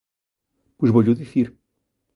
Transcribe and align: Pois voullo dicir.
Pois 0.77 0.93
voullo 0.93 1.19
dicir. 1.21 1.47